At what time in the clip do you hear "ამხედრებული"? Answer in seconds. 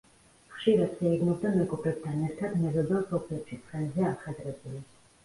4.09-4.83